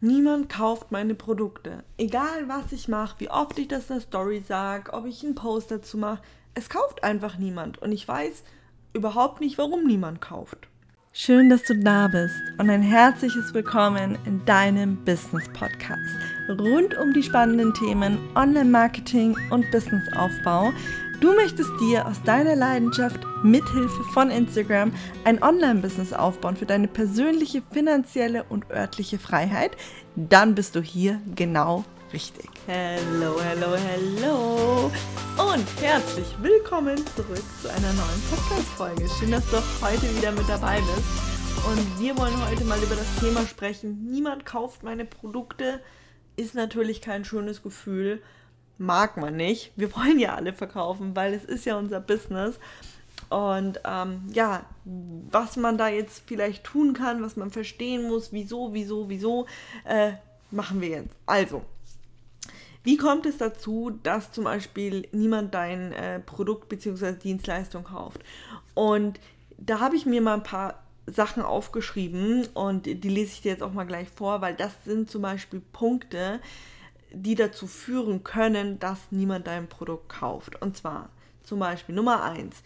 [0.00, 1.82] Niemand kauft meine Produkte.
[1.96, 5.34] Egal was ich mache, wie oft ich das in der Story sage, ob ich einen
[5.34, 6.22] Post dazu mache,
[6.54, 7.78] es kauft einfach niemand.
[7.78, 8.44] Und ich weiß
[8.92, 10.68] überhaupt nicht, warum niemand kauft.
[11.12, 16.14] Schön, dass du da bist und ein herzliches Willkommen in deinem Business Podcast.
[16.48, 20.72] Rund um die spannenden Themen Online-Marketing und Businessaufbau
[21.20, 24.92] Du möchtest dir aus deiner Leidenschaft mithilfe von Instagram
[25.24, 29.72] ein Online-Business aufbauen für deine persönliche, finanzielle und örtliche Freiheit?
[30.14, 32.48] Dann bist du hier genau richtig.
[32.68, 34.92] Hello, hello, hello
[35.52, 39.08] und herzlich willkommen zurück zu einer neuen Podcast-Folge.
[39.18, 41.66] Schön, dass du heute wieder mit dabei bist.
[41.66, 44.06] Und wir wollen heute mal über das Thema sprechen.
[44.08, 45.80] Niemand kauft meine Produkte.
[46.36, 48.22] Ist natürlich kein schönes Gefühl
[48.78, 49.72] mag man nicht.
[49.76, 52.58] Wir wollen ja alle verkaufen, weil es ist ja unser Business.
[53.28, 58.72] Und ähm, ja, was man da jetzt vielleicht tun kann, was man verstehen muss, wieso,
[58.72, 59.46] wieso, wieso,
[59.84, 60.12] äh,
[60.50, 61.14] machen wir jetzt.
[61.26, 61.62] Also,
[62.84, 67.12] wie kommt es dazu, dass zum Beispiel niemand dein äh, Produkt bzw.
[67.12, 68.22] Dienstleistung kauft?
[68.72, 69.20] Und
[69.58, 73.62] da habe ich mir mal ein paar Sachen aufgeschrieben und die lese ich dir jetzt
[73.62, 76.40] auch mal gleich vor, weil das sind zum Beispiel Punkte,
[77.12, 80.60] die dazu führen können, dass niemand dein Produkt kauft.
[80.60, 81.10] Und zwar
[81.42, 82.56] zum Beispiel Nummer 1.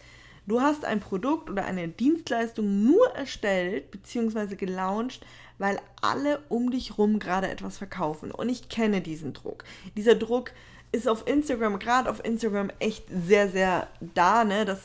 [0.45, 4.55] Du hast ein Produkt oder eine Dienstleistung nur erstellt bzw.
[4.55, 5.25] gelauncht,
[5.57, 8.31] weil alle um dich rum gerade etwas verkaufen.
[8.31, 9.63] Und ich kenne diesen Druck.
[9.95, 10.51] Dieser Druck
[10.91, 14.65] ist auf Instagram, gerade auf Instagram, echt sehr, sehr da, ne?
[14.65, 14.81] Dass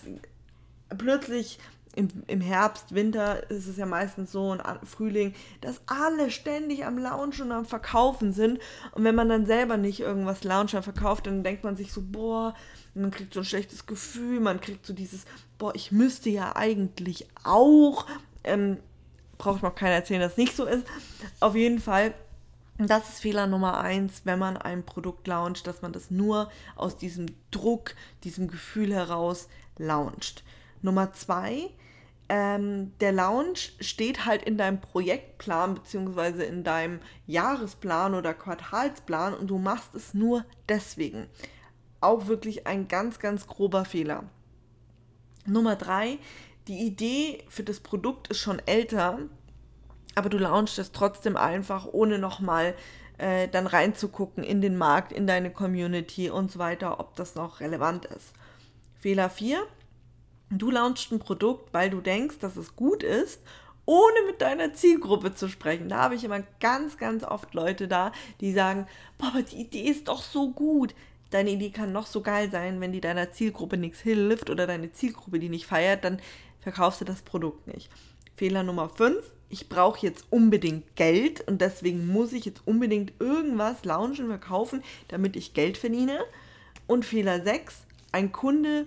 [0.96, 1.58] plötzlich
[1.98, 6.96] im, im Herbst, Winter ist es ja meistens so und Frühling, dass alle ständig am
[6.96, 8.60] Launchen und am Verkaufen sind.
[8.92, 12.54] Und wenn man dann selber nicht irgendwas launchen verkauft, dann denkt man sich so, boah,
[12.94, 15.24] man kriegt so ein schlechtes Gefühl, man kriegt so dieses,
[15.58, 18.06] boah, ich müsste ja eigentlich auch.
[18.44, 18.76] Ähm,
[19.38, 20.86] braucht noch keiner erzählen, dass es nicht so ist.
[21.40, 22.14] Auf jeden Fall
[22.80, 26.96] das ist Fehler Nummer eins, wenn man ein Produkt launcht, dass man das nur aus
[26.96, 30.44] diesem Druck, diesem Gefühl heraus launcht.
[30.80, 31.70] Nummer zwei,
[32.28, 39.48] ähm, der Launch steht halt in deinem Projektplan beziehungsweise in deinem Jahresplan oder Quartalsplan und
[39.48, 41.26] du machst es nur deswegen.
[42.00, 44.24] Auch wirklich ein ganz, ganz grober Fehler.
[45.46, 46.18] Nummer drei,
[46.68, 49.20] die Idee für das Produkt ist schon älter,
[50.14, 52.74] aber du launchst es trotzdem einfach, ohne nochmal
[53.16, 57.60] äh, dann reinzugucken in den Markt, in deine Community und so weiter, ob das noch
[57.60, 58.32] relevant ist.
[59.00, 59.62] Fehler 4,
[60.50, 63.40] Du launchst ein Produkt, weil du denkst, dass es gut ist,
[63.84, 65.88] ohne mit deiner Zielgruppe zu sprechen.
[65.88, 68.86] Da habe ich immer ganz, ganz oft Leute da, die sagen,
[69.18, 70.94] boah, aber die Idee ist doch so gut.
[71.30, 74.92] Deine Idee kann noch so geil sein, wenn die deiner Zielgruppe nichts hilft oder deine
[74.92, 76.20] Zielgruppe die nicht feiert, dann
[76.60, 77.90] verkaufst du das Produkt nicht.
[78.34, 79.18] Fehler Nummer 5,
[79.50, 85.36] ich brauche jetzt unbedingt Geld und deswegen muss ich jetzt unbedingt irgendwas launchen, verkaufen, damit
[85.36, 86.20] ich Geld verdiene.
[86.86, 88.86] Und Fehler 6, ein Kunde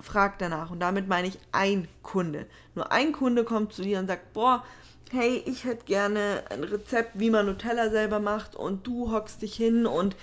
[0.00, 0.70] fragt danach.
[0.70, 2.46] Und damit meine ich ein Kunde.
[2.74, 4.64] Nur ein Kunde kommt zu dir und sagt, boah,
[5.10, 9.54] hey, ich hätte gerne ein Rezept, wie man Nutella selber macht und du hockst dich
[9.54, 10.16] hin und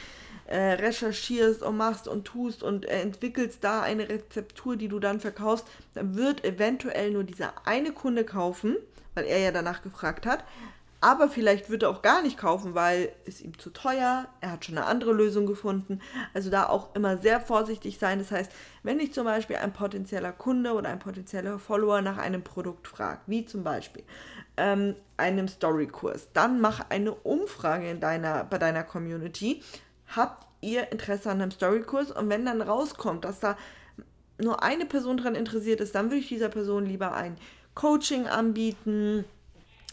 [0.45, 5.19] äh, recherchierst und machst und tust und äh, entwickelst da eine Rezeptur, die du dann
[5.19, 8.75] verkaufst, dann wird eventuell nur dieser eine Kunde kaufen,
[9.16, 10.44] weil er ja danach gefragt hat.
[11.03, 14.64] Aber vielleicht wird er auch gar nicht kaufen, weil es ihm zu teuer, er hat
[14.64, 16.00] schon eine andere Lösung gefunden.
[16.34, 18.19] Also da auch immer sehr vorsichtig sein.
[18.19, 18.50] Das heißt,
[18.84, 23.24] wenn dich zum Beispiel ein potenzieller Kunde oder ein potenzieller Follower nach einem Produkt fragt,
[23.28, 24.06] wie zum Beispiel
[24.56, 29.62] ähm, einem Storykurs, dann mach eine Umfrage in deiner, bei deiner Community.
[30.08, 32.12] Habt ihr Interesse an einem Storykurs?
[32.12, 33.58] Und wenn dann rauskommt, dass da
[34.41, 37.35] nur eine Person daran interessiert ist, dann würde ich dieser Person lieber ein
[37.75, 39.25] Coaching anbieten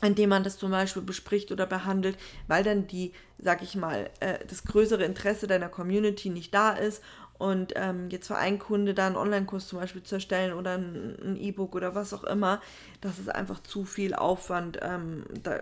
[0.02, 2.16] indem man das zum Beispiel bespricht oder behandelt,
[2.48, 7.02] weil dann die, sag ich mal, äh, das größere Interesse deiner Community nicht da ist
[7.38, 11.38] und ähm, jetzt für einen Kunde da einen Online-Kurs zum Beispiel zu erstellen oder ein
[11.40, 12.60] E-Book oder was auch immer,
[13.00, 15.60] das ist einfach zu viel Aufwand ähm, da,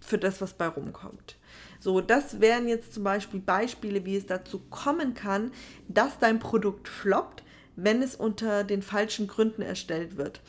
[0.00, 1.36] für das, was bei rumkommt.
[1.80, 5.52] So, das wären jetzt zum Beispiel Beispiele, wie es dazu kommen kann,
[5.88, 7.42] dass dein Produkt floppt,
[7.76, 10.40] wenn es unter den falschen Gründen erstellt wird.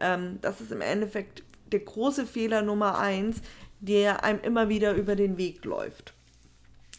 [0.00, 3.42] Ähm, das ist im Endeffekt der große Fehler Nummer eins,
[3.80, 6.14] der einem immer wieder über den Weg läuft.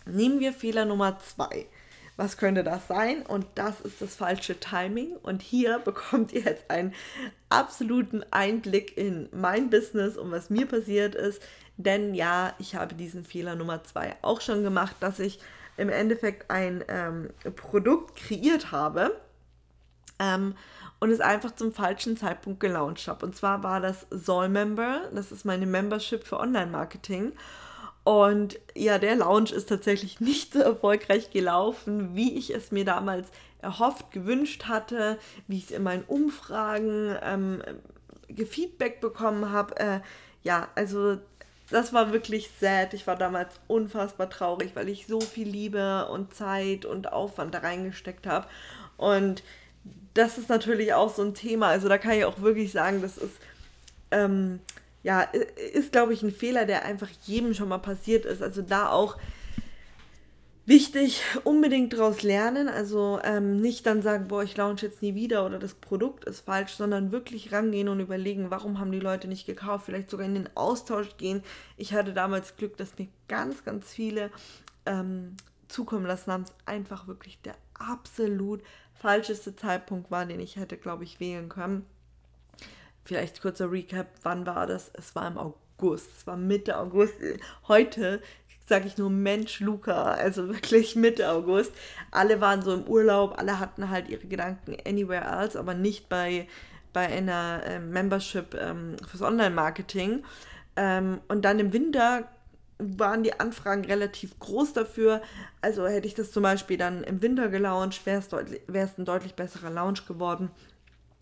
[0.06, 1.66] Nehmen wir Fehler Nummer zwei.
[2.18, 3.24] Was könnte das sein?
[3.24, 5.16] Und das ist das falsche Timing.
[5.24, 6.94] Und hier bekommt ihr jetzt einen
[7.50, 11.42] absoluten Einblick in mein Business und was mir passiert ist.
[11.78, 15.40] Denn ja, ich habe diesen Fehler Nummer zwei auch schon gemacht, dass ich
[15.78, 19.20] im Endeffekt ein ähm, Produkt kreiert habe.
[20.20, 20.56] Ähm,
[21.00, 23.26] und es einfach zum falschen Zeitpunkt gelauncht habe.
[23.26, 27.34] Und zwar war das Soul Member, das ist meine Membership für Online-Marketing.
[28.04, 33.30] Und ja, der Lounge ist tatsächlich nicht so erfolgreich gelaufen, wie ich es mir damals
[33.62, 35.18] erhofft, gewünscht hatte,
[35.48, 37.62] wie ich es in meinen Umfragen ähm,
[38.48, 39.78] Feedback bekommen habe.
[39.78, 40.00] Äh,
[40.44, 41.18] ja, also
[41.72, 42.94] das war wirklich sad.
[42.94, 47.60] Ich war damals unfassbar traurig, weil ich so viel Liebe und Zeit und Aufwand da
[47.60, 48.48] reingesteckt habe.
[48.98, 49.44] Und
[50.14, 51.68] das ist natürlich auch so ein Thema.
[51.68, 53.36] Also da kann ich auch wirklich sagen, das ist,
[54.12, 54.60] ähm,
[55.04, 55.22] ja,
[55.74, 58.42] ist, glaube ich, ein Fehler, der einfach jedem schon mal passiert ist.
[58.42, 59.18] Also da auch
[60.66, 62.70] wichtig, unbedingt daraus lernen.
[62.70, 66.42] Also ähm, nicht dann sagen, boah, ich launch jetzt nie wieder oder das Produkt ist
[66.42, 69.86] falsch, sondern wirklich rangehen und überlegen, warum haben die Leute nicht gekauft.
[69.86, 71.44] Vielleicht sogar in den Austausch gehen.
[71.78, 74.32] Ich hatte damals Glück, dass mir ganz, ganz viele
[74.86, 75.36] ähm,
[75.68, 76.44] zukommen lassen haben.
[76.44, 78.62] Es einfach wirklich der absolut
[79.00, 81.86] falscheste Zeitpunkt war, den ich hätte, glaube ich, wählen können.
[83.04, 84.90] Vielleicht kurzer Recap, wann war das?
[84.94, 87.14] Es war im August, es war Mitte August.
[87.68, 88.22] Heute
[88.68, 91.72] sage ich nur Mensch Luca, also wirklich Mitte August.
[92.12, 96.48] Alle waren so im Urlaub, alle hatten halt ihre Gedanken anywhere else, aber nicht bei,
[96.92, 100.24] bei einer äh, Membership ähm, fürs Online-Marketing.
[100.78, 102.28] Ähm, und dann im Winter
[102.78, 105.22] waren die Anfragen relativ groß dafür.
[105.62, 109.70] Also hätte ich das zum Beispiel dann im Winter gelauncht, wäre es ein deutlich besserer
[109.70, 110.52] Launch geworden.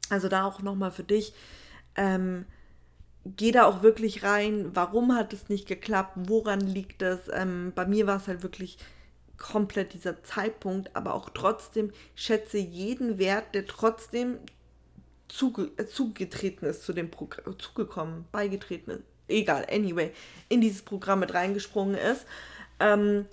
[0.09, 1.33] Also da auch nochmal für dich.
[1.95, 2.45] Ähm,
[3.25, 7.19] geh da auch wirklich rein, warum hat es nicht geklappt, woran liegt es.
[7.31, 8.77] Ähm, bei mir war es halt wirklich
[9.38, 14.39] komplett dieser Zeitpunkt, aber auch trotzdem schätze jeden Wert, der trotzdem
[15.27, 19.03] zuge zugetreten ist zu dem Programm, zugekommen, beigetreten ist,
[19.33, 20.12] egal, anyway,
[20.50, 22.25] in dieses Programm mit reingesprungen ist.
[22.80, 23.25] Ähm,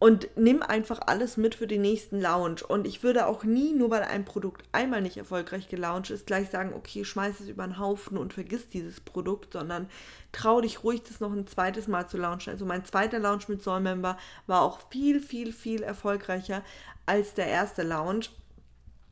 [0.00, 2.62] und nimm einfach alles mit für den nächsten Launch.
[2.64, 6.48] Und ich würde auch nie, nur weil ein Produkt einmal nicht erfolgreich gelauncht ist, gleich
[6.48, 9.90] sagen, okay, schmeiß es über den Haufen und vergiss dieses Produkt, sondern
[10.32, 12.50] trau dich ruhig, das noch ein zweites Mal zu launchen.
[12.50, 14.16] Also mein zweiter Launch mit Soul Member
[14.46, 16.64] war auch viel, viel, viel erfolgreicher
[17.04, 18.30] als der erste Launch.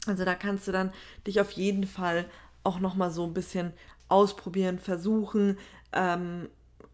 [0.07, 0.91] Also da kannst du dann
[1.27, 2.25] dich auf jeden Fall
[2.65, 3.75] auch nochmal so ein bisschen
[4.09, 5.59] ausprobieren, versuchen.
[5.93, 6.49] Ähm,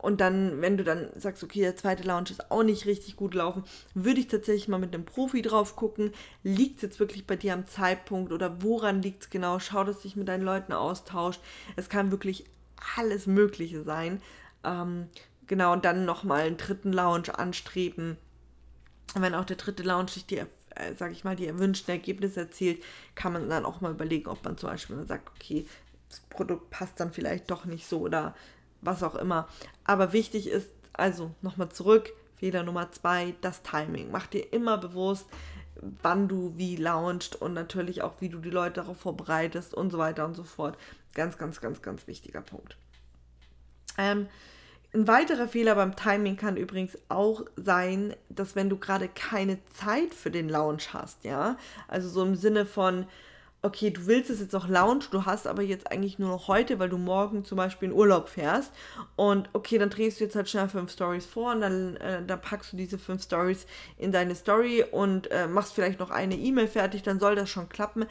[0.04, 3.32] und dann, wenn du dann sagst, okay, der zweite Lounge ist auch nicht richtig gut
[3.32, 3.64] laufen,
[3.94, 6.12] würde ich tatsächlich mal mit einem Profi drauf gucken.
[6.42, 9.58] Liegt es jetzt wirklich bei dir am Zeitpunkt oder woran liegt es genau?
[9.60, 11.40] Schau, dass du dich mit deinen Leuten austauscht.
[11.76, 12.44] Es kann wirklich
[12.98, 14.20] alles Mögliche sein.
[14.62, 15.08] Ähm,
[15.46, 18.18] genau, und dann nochmal einen dritten Lounge anstreben.
[19.14, 20.46] Wenn auch der dritte Lounge sich die, äh,
[20.98, 22.82] sag ich mal, die erwünschten Ergebnisse erzielt,
[23.14, 25.66] kann man dann auch mal überlegen, ob man zum Beispiel sagt, okay,
[26.10, 28.34] das Produkt passt dann vielleicht doch nicht so oder
[28.84, 29.48] was auch immer.
[29.84, 34.10] Aber wichtig ist, also nochmal zurück, Fehler Nummer zwei, das Timing.
[34.10, 35.26] Mach dir immer bewusst,
[36.02, 39.98] wann du wie launchst und natürlich auch, wie du die Leute darauf vorbereitest und so
[39.98, 40.78] weiter und so fort.
[41.14, 42.76] Ganz, ganz, ganz, ganz wichtiger Punkt.
[43.98, 44.28] Ähm,
[44.92, 50.14] ein weiterer Fehler beim Timing kann übrigens auch sein, dass wenn du gerade keine Zeit
[50.14, 51.56] für den Launch hast, ja,
[51.88, 53.06] also so im Sinne von,
[53.64, 56.78] okay, du willst es jetzt noch launchen, du hast aber jetzt eigentlich nur noch heute,
[56.78, 58.72] weil du morgen zum Beispiel in Urlaub fährst.
[59.16, 62.40] Und okay, dann drehst du jetzt halt schnell fünf Stories vor und dann, äh, dann
[62.40, 63.66] packst du diese fünf Stories
[63.96, 67.70] in deine Story und äh, machst vielleicht noch eine E-Mail fertig, dann soll das schon
[67.70, 68.04] klappen.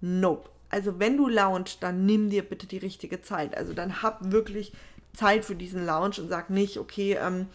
[0.00, 0.50] Nope.
[0.68, 3.56] Also wenn du launchst, dann nimm dir bitte die richtige Zeit.
[3.56, 4.72] Also dann hab wirklich
[5.14, 7.46] Zeit für diesen Launch und sag nicht, okay, ähm,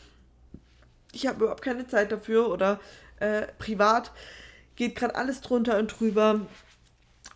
[1.11, 2.79] ich habe überhaupt keine Zeit dafür oder
[3.19, 4.11] äh, privat
[4.75, 6.41] geht gerade alles drunter und drüber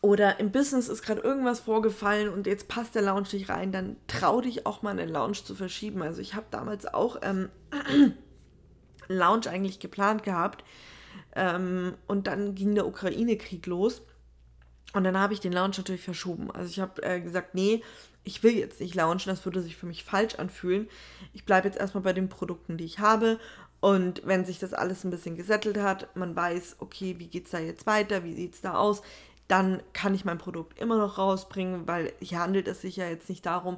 [0.07, 3.97] oder im Business ist gerade irgendwas vorgefallen und jetzt passt der Lounge nicht rein, dann
[4.07, 6.01] trau dich auch mal einen Lounge zu verschieben.
[6.01, 8.17] Also ich habe damals auch ähm, einen
[9.09, 10.63] Lounge eigentlich geplant gehabt
[11.35, 14.01] ähm, und dann ging der Ukraine-Krieg los
[14.93, 16.51] und dann habe ich den Lounge natürlich verschoben.
[16.51, 17.83] Also ich habe äh, gesagt, nee,
[18.23, 20.87] ich will jetzt nicht launchen, das würde sich für mich falsch anfühlen.
[21.33, 23.41] Ich bleibe jetzt erstmal bei den Produkten, die ich habe
[23.81, 27.51] und wenn sich das alles ein bisschen gesettelt hat, man weiß, okay, wie geht es
[27.51, 29.01] da jetzt weiter, wie sieht es da aus,
[29.47, 33.29] dann kann ich mein Produkt immer noch rausbringen, weil hier handelt es sich ja jetzt
[33.29, 33.77] nicht darum,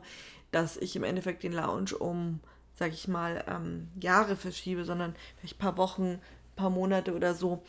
[0.52, 2.40] dass ich im Endeffekt den Lounge um,
[2.76, 6.22] sag ich mal, ähm, Jahre verschiebe, sondern vielleicht ein paar Wochen, ein
[6.56, 7.62] paar Monate oder so.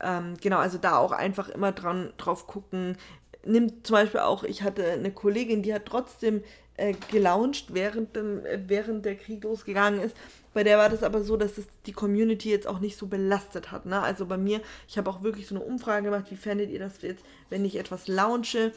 [0.00, 2.96] Ähm, genau, also da auch einfach immer dran drauf gucken.
[3.44, 6.42] Nimmt zum Beispiel auch, ich hatte eine Kollegin, die hat trotzdem
[6.76, 10.16] äh, gelauncht, während, dem, äh, während der Krieg losgegangen ist.
[10.52, 13.72] Bei der war das aber so, dass es die Community jetzt auch nicht so belastet
[13.72, 13.86] hat.
[13.86, 14.00] Ne?
[14.00, 17.02] Also bei mir, ich habe auch wirklich so eine Umfrage gemacht, wie fändet ihr das
[17.02, 18.72] jetzt, wenn ich etwas launche?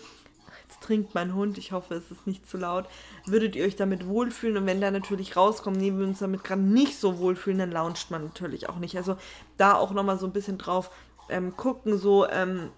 [0.68, 2.86] Jetzt trinkt mein Hund, ich hoffe, es ist nicht zu laut.
[3.26, 4.58] Würdet ihr euch damit wohlfühlen?
[4.58, 8.12] Und wenn da natürlich rauskommt, nehmen wir uns damit gerade nicht so wohlfühlen, dann launcht
[8.12, 8.98] man natürlich auch nicht.
[8.98, 9.18] Also
[9.58, 10.92] da auch nochmal so ein bisschen drauf
[11.30, 12.70] ähm, gucken, so, ähm,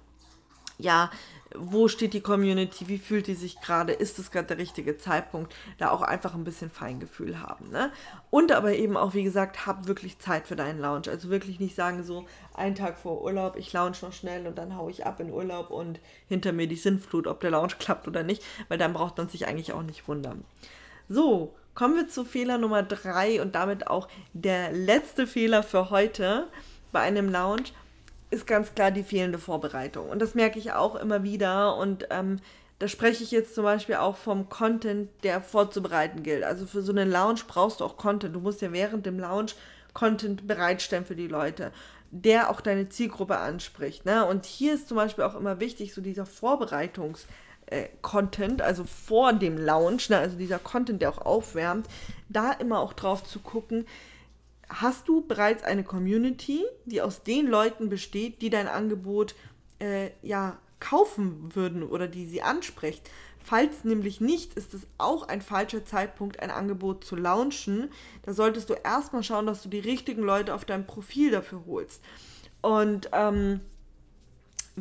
[0.77, 1.11] ja,
[1.55, 5.55] wo steht die Community, wie fühlt die sich gerade, ist es gerade der richtige Zeitpunkt,
[5.77, 7.69] da auch einfach ein bisschen Feingefühl haben.
[7.69, 7.91] Ne?
[8.29, 11.09] Und aber eben auch, wie gesagt, hab wirklich Zeit für deinen Lounge.
[11.09, 14.75] Also wirklich nicht sagen, so einen Tag vor Urlaub, ich lounge noch schnell und dann
[14.75, 18.23] haue ich ab in Urlaub und hinter mir die Sinnflut, ob der Lounge klappt oder
[18.23, 20.43] nicht, weil dann braucht man sich eigentlich auch nicht wundern.
[21.07, 26.47] So, kommen wir zu Fehler Nummer drei und damit auch der letzte Fehler für heute
[26.91, 27.63] bei einem Lounge
[28.31, 30.09] ist ganz klar die fehlende Vorbereitung.
[30.09, 31.75] Und das merke ich auch immer wieder.
[31.77, 32.39] Und ähm,
[32.77, 36.43] da spreche ich jetzt zum Beispiel auch vom Content, der vorzubereiten gilt.
[36.43, 38.35] Also für so einen Lounge brauchst du auch Content.
[38.35, 39.51] Du musst ja während dem Lounge
[39.93, 41.71] Content bereitstellen für die Leute,
[42.11, 44.05] der auch deine Zielgruppe anspricht.
[44.05, 44.25] Ne?
[44.25, 47.25] Und hier ist zum Beispiel auch immer wichtig, so dieser Vorbereitungs-
[47.69, 51.87] äh, Content, also vor dem Lounge, ne, also dieser Content, der auch aufwärmt,
[52.27, 53.85] da immer auch drauf zu gucken,
[54.69, 59.35] hast du bereits eine Community, die aus den Leuten besteht, die dein Angebot
[59.79, 63.09] äh, ja kaufen würden oder die sie anspricht.
[63.41, 67.89] Falls nämlich nicht, ist es auch ein falscher Zeitpunkt, ein Angebot zu launchen.
[68.23, 72.03] Da solltest du erstmal schauen, dass du die richtigen Leute auf dein Profil dafür holst.
[72.61, 73.61] Und ähm,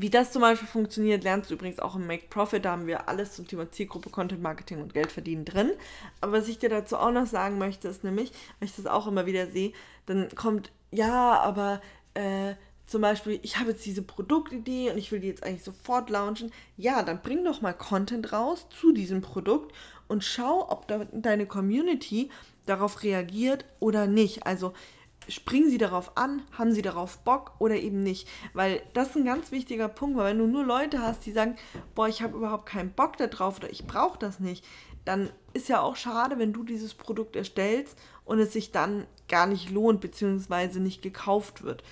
[0.01, 2.65] wie das zum Beispiel funktioniert, lernst du übrigens auch im Make Profit.
[2.65, 5.73] Da haben wir alles zum Thema Zielgruppe, Content Marketing und Geld verdienen drin.
[6.21, 9.07] Aber was ich dir dazu auch noch sagen möchte, ist nämlich, weil ich das auch
[9.07, 9.73] immer wieder sehe,
[10.07, 11.81] dann kommt, ja, aber
[12.15, 12.55] äh,
[12.87, 16.51] zum Beispiel, ich habe jetzt diese Produktidee und ich will die jetzt eigentlich sofort launchen.
[16.77, 19.75] Ja, dann bring doch mal Content raus zu diesem Produkt
[20.09, 22.31] und schau, ob deine Community
[22.65, 24.47] darauf reagiert oder nicht.
[24.47, 24.73] Also
[25.29, 28.29] springen sie darauf an, haben sie darauf Bock oder eben nicht.
[28.55, 31.57] Weil das ist ein ganz wichtiger Punkt, weil wenn du nur Leute hast, die sagen,
[31.95, 34.65] boah, ich habe überhaupt keinen Bock darauf oder ich brauche das nicht,
[35.05, 39.47] dann ist ja auch schade, wenn du dieses Produkt erstellst und es sich dann gar
[39.47, 41.83] nicht lohnt, beziehungsweise nicht gekauft wird.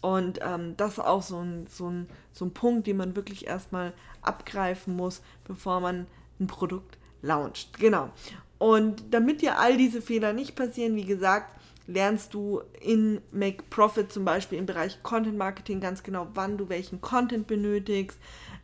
[0.00, 3.46] Und ähm, das ist auch so ein, so, ein, so ein Punkt, den man wirklich
[3.46, 3.92] erstmal
[4.22, 6.06] abgreifen muss, bevor man
[6.38, 7.78] ein Produkt launcht.
[7.78, 8.10] Genau.
[8.58, 11.59] Und damit dir all diese Fehler nicht passieren, wie gesagt,
[11.90, 16.68] lernst du in Make Profit zum Beispiel im Bereich Content Marketing ganz genau, wann du
[16.68, 18.18] welchen Content benötigst.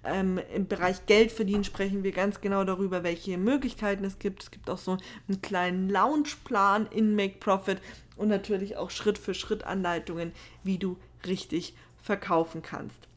[0.05, 4.45] Ähm, Im Bereich Geld verdienen sprechen wir ganz genau darüber, welche Möglichkeiten es gibt.
[4.45, 4.97] Es gibt auch so
[5.29, 7.79] einen kleinen Launchplan in Make Profit
[8.17, 13.09] und natürlich auch Schritt für Schritt Anleitungen, wie du richtig verkaufen kannst.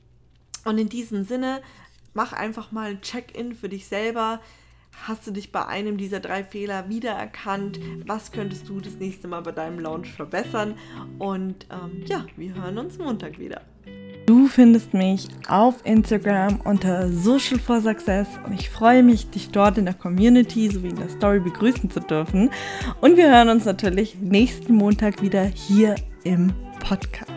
[0.66, 1.62] Und in diesem Sinne,
[2.14, 4.42] mach einfach mal ein Check-in für dich selber
[4.92, 7.80] Hast du dich bei einem dieser drei Fehler wiedererkannt?
[8.06, 10.76] Was könntest du das nächste Mal bei deinem Launch verbessern?
[11.18, 13.62] Und ähm, ja, wir hören uns Montag wieder.
[14.26, 19.80] Du findest mich auf Instagram unter Social for Success und ich freue mich, dich dort
[19.80, 22.52] in der Community sowie in der Story begrüßen zu dürfen.
[23.02, 27.29] Und wir hören uns natürlich nächsten Montag wieder hier im Podcast.